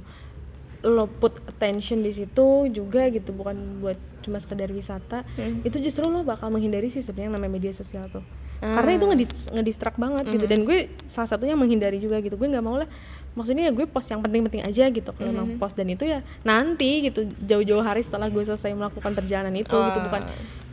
[0.86, 5.26] lo put attention di situ juga gitu bukan buat cuma sekedar wisata
[5.66, 8.22] itu justru lo bakal menghindari sih sebenarnya namanya media sosial tuh.
[8.62, 10.46] Karena itu ngedis- ngedistract banget gitu.
[10.46, 12.34] Dan gue salah satunya menghindari juga gitu.
[12.34, 12.88] Gue nggak mau lah
[13.36, 17.12] maksudnya ya gue post yang penting-penting aja gitu kalau emang post dan itu ya nanti
[17.12, 20.24] gitu jauh-jauh hari setelah gue selesai melakukan perjalanan itu gitu bukan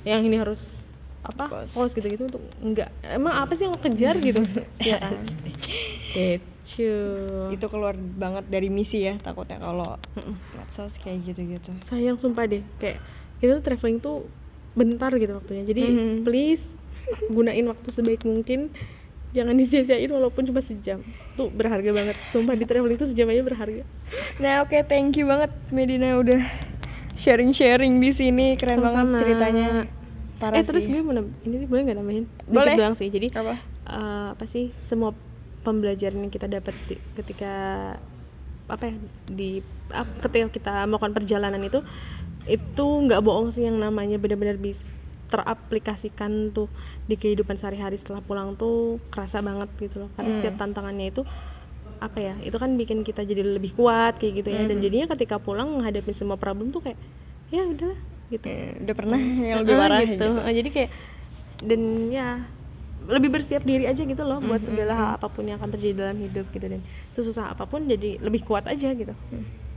[0.07, 0.87] yang ini harus
[1.23, 1.95] apa post.
[1.95, 4.43] gitu-gitu untuk enggak emang apa sih yang lo kejar gitu?
[4.83, 5.23] Ya kan?
[6.11, 6.95] Gitu.
[7.55, 9.99] Itu keluar banget dari misi ya takutnya kalau
[10.59, 11.71] medsos kayak gitu-gitu.
[11.87, 12.99] Sayang sumpah deh kayak
[13.39, 14.27] kita tuh traveling tuh
[14.75, 15.63] bentar gitu waktunya.
[15.63, 15.83] Jadi
[16.27, 16.75] please
[17.31, 18.75] gunain waktu sebaik mungkin
[19.33, 21.01] jangan disia-siain walaupun cuma sejam
[21.35, 23.85] tuh berharga banget sumpah di traveling tuh sejam aja berharga
[24.39, 26.41] Nah oke thank you banget Medina udah
[27.15, 29.05] sharing-sharing di sini keren Sama-sama.
[29.11, 29.69] banget ceritanya.
[30.37, 30.91] Parah eh terus sih.
[30.91, 32.65] gue mau ini sih boleh nggak nambahin Boleh.
[32.67, 33.55] Dikit doang sih jadi Apa?
[33.85, 35.15] eh, apa sih semua
[35.61, 37.53] pembelajaran yang kita dapat di- ketika
[38.67, 38.95] apa ya
[39.29, 41.81] di ap- ketika kita melakukan perjalanan itu
[42.45, 44.91] itu nggak bohong sih yang namanya benar-benar bisa
[45.33, 46.69] teraplikasikan tuh
[47.09, 50.11] di kehidupan sehari-hari setelah pulang tuh kerasa banget gitu loh.
[50.13, 51.25] Karena setiap tantangannya itu
[52.03, 54.69] apa ya itu kan bikin kita jadi lebih kuat kayak gitu ya.
[54.69, 57.01] Dan jadinya ketika pulang menghadapi semua problem tuh kayak
[57.49, 57.97] ya udahlah
[58.29, 58.45] gitu.
[58.45, 60.29] Eh, udah pernah yang lebih Ah, parah gitu.
[60.37, 60.91] Ah, jadi kayak
[61.63, 61.81] dan
[62.13, 62.29] ya
[63.03, 66.19] lebih bersiap diri aja gitu loh buat segala hal apa pun yang akan terjadi dalam
[66.21, 66.67] hidup gitu.
[66.69, 66.81] Dan
[67.17, 69.15] sesusah apa pun jadi lebih kuat aja gitu.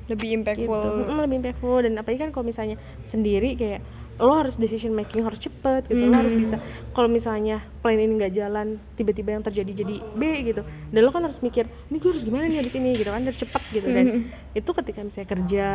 [0.06, 0.82] Lebih impactful.
[0.82, 1.14] Gitu.
[1.14, 1.78] Lebih impactful.
[1.86, 3.82] Dan apalagi kan kalau misalnya sendiri kayak
[4.16, 6.56] lo harus decision making harus cepet gitu lo harus bisa
[6.96, 11.24] kalau misalnya plan ini nggak jalan tiba-tiba yang terjadi jadi B gitu dan lo kan
[11.28, 14.32] harus mikir ini gue harus gimana nih di sini gitu kan harus cepet gitu dan
[14.56, 15.70] itu ketika misalnya kerja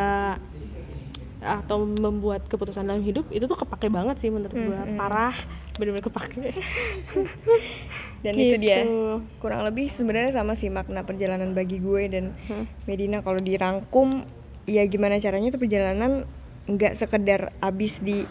[1.41, 5.33] atau membuat keputusan dalam hidup itu tuh kepake banget sih menurut gue parah
[5.81, 6.53] bener-bener kepake.
[8.25, 8.85] Dan itu dia.
[8.85, 9.25] Gitu.
[9.41, 12.37] kurang lebih sebenarnya sama sih makna perjalanan bagi gue dan
[12.85, 13.25] Medina.
[13.25, 14.29] Kalau dirangkum
[14.69, 16.29] ya gimana caranya tuh perjalanan
[16.71, 18.25] nggak sekedar abis di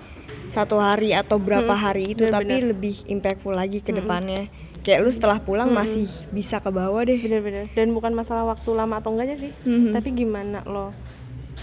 [0.49, 4.49] satu hari atau berapa hari itu tapi lebih impactful lagi ke depannya.
[4.79, 7.19] Kayak lu setelah pulang masih bisa ke bawah deh.
[7.19, 9.51] bener-bener dan bukan masalah waktu lama atau enggaknya sih
[9.91, 10.95] tapi gimana lo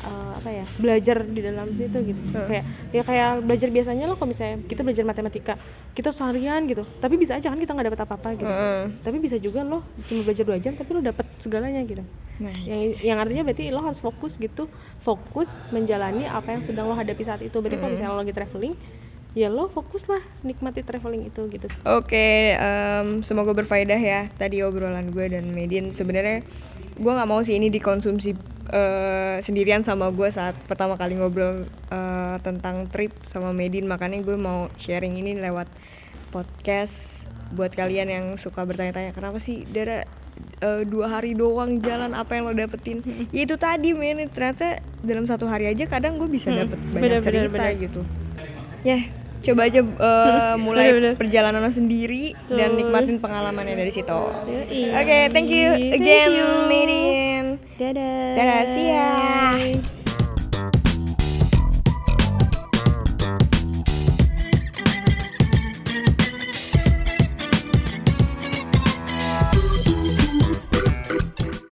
[0.07, 2.23] uh, apa ya belajar di dalam situ gitu.
[2.33, 2.65] Kayak
[2.95, 5.55] ya kayak belajar biasanya lo kalau misalnya kita belajar matematika
[5.97, 8.53] kita seharian gitu tapi bisa aja kan kita nggak dapat apa-apa gitu.
[9.03, 12.07] Tapi bisa juga lo cuma belajar dua jam tapi lo dapat segalanya gitu.
[12.37, 14.69] Nah, yang yang artinya berarti lo harus fokus gitu
[15.03, 17.57] fokus menjalani apa yang sedang lo hadapi saat itu.
[17.59, 18.77] Berarti kalau misalnya lo lagi traveling
[19.37, 21.69] ya lo fokus lah nikmati traveling itu gitu.
[21.85, 25.93] Oke, em, semoga berfaedah ya tadi obrolan gue dan Medin.
[25.93, 26.41] Sebenarnya
[26.97, 32.37] gue nggak mau sih ini dikonsumsi eh, sendirian sama gue saat pertama kali ngobrol eh,
[32.43, 33.87] tentang trip sama Medin.
[33.87, 35.69] Makanya gue mau sharing ini lewat
[36.35, 40.03] podcast buat kalian yang suka bertanya-tanya kenapa sih Dara
[40.59, 43.03] eh, dua hari doang jalan apa yang lo dapetin?
[43.35, 47.21] Ya itu tadi men, ternyata dalam satu hari aja kadang gue bisa dapet banyak bener,
[47.23, 47.83] bener, cerita bener.
[47.83, 48.01] gitu.
[48.83, 48.99] Ya,
[49.47, 51.15] coba aja eh, mulai Bener, bener.
[51.15, 54.11] perjalanan lo sendiri dan nikmatin pengalamannya dari situ.
[54.11, 55.31] Oke, Yoi.
[55.31, 56.31] thank you Thank again.
[56.67, 57.45] Medin.
[57.77, 60.06] dadah Dadah, see ya.